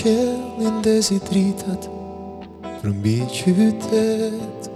[0.00, 1.82] qëllin dhe zitritat
[2.80, 4.68] Në mbi qytet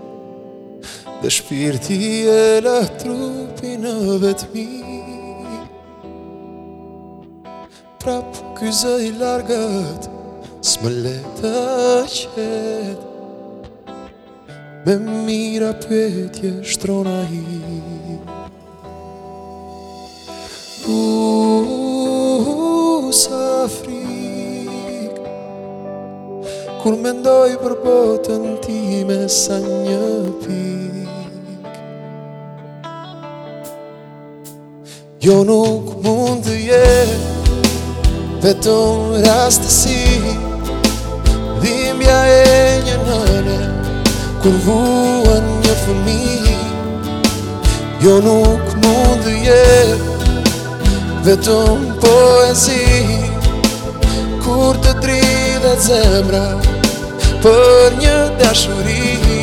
[1.23, 1.96] Dhe shpirti
[2.29, 4.67] e la trupi në vetmi
[8.05, 10.03] Prap këzë i largët
[10.64, 11.54] Së më leta
[12.18, 13.00] qet
[14.86, 17.35] Me mira petje shtrona i
[20.93, 23.43] Uuuu, sa
[23.79, 23.93] fri
[26.85, 28.75] Kur me ndoj për botën ti
[29.09, 30.09] me sa një
[30.43, 31.77] pik
[35.27, 36.89] Jo nuk mund të je
[38.45, 39.97] Vetëm rastësi
[41.65, 42.45] Dhimja e
[42.91, 43.57] një nëne
[44.45, 46.21] Kur vuën një fëmi
[48.05, 52.83] Jo nuk mund të je Vetëm poezi
[54.45, 56.45] Kur të dridhe të zemra
[57.45, 59.42] për një dashuri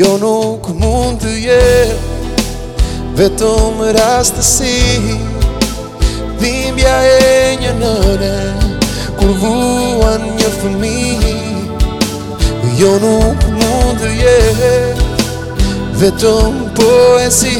[0.00, 2.18] Jo nuk mund të jetë
[3.20, 5.18] Vetëm rastësi
[6.40, 8.30] Dhimbja e një nëne
[9.18, 11.32] Kur vuan një fëmi
[12.78, 15.10] Jo nuk mund të jetë
[16.00, 17.52] Vetëm poesi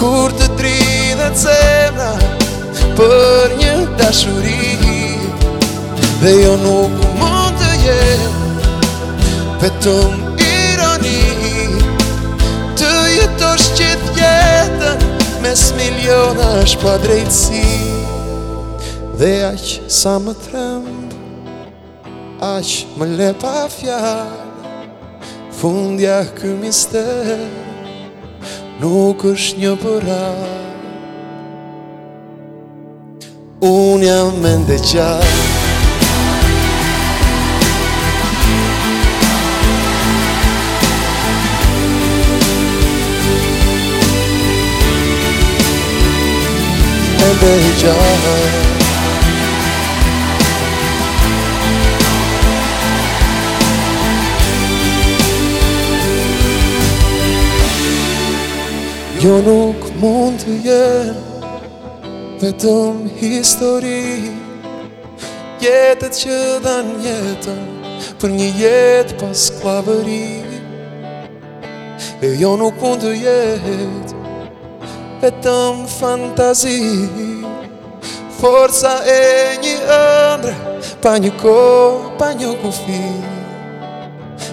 [0.00, 2.10] Kur të dridhet zemra
[2.98, 4.74] Për një dashuri
[6.24, 8.34] Dhe jo nuk mund të jetë
[9.62, 10.21] Vetëm
[15.52, 17.74] mes miliona është pa drejtësi
[19.20, 21.14] Dhe aqë sa më trembë,
[22.48, 24.48] aqë më le pa fjarë
[25.58, 27.30] Fundja kë mister,
[28.80, 30.22] nuk është një përra
[33.72, 35.60] Unë jam mende qarë
[47.44, 47.50] Jo
[59.42, 61.18] nuk mund të jem
[62.38, 64.30] Vetëm histori
[65.62, 67.58] Jetët që dan jetën
[68.22, 70.22] Për një jetë pas klavëri
[72.22, 74.21] E jo nuk mund të jetë
[75.22, 76.44] E të më
[78.40, 79.20] Forca e
[79.62, 80.54] një ëndre
[81.02, 81.52] Pa një ko,
[82.18, 83.20] pa një kufin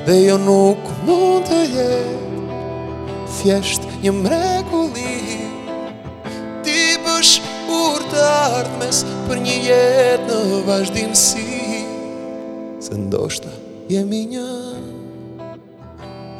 [0.05, 2.53] Dhe jo nuk mund të jetë
[3.39, 5.73] Fjesht një mregullin
[6.61, 8.21] Ti pëshur të
[8.61, 11.47] ardhmes Për një jetë në vazhdim si
[12.85, 13.55] Se ndoshta
[13.89, 14.49] jemi një